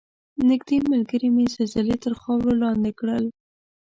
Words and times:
نږدې 0.49 0.77
ملګرې 0.91 1.29
مې 1.35 1.45
زلزلې 1.55 1.95
تر 2.03 2.13
خاورو 2.21 2.59
لاندې 2.61 2.91
کړل. 2.99 3.25